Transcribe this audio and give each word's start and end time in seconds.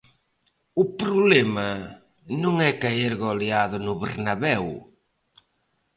O 0.81 0.83
problema 1.01 1.67
non 2.41 2.55
é 2.69 2.71
caer 2.83 3.13
goleado 3.25 3.75
no 3.85 3.93
Bernabéu. 4.03 4.65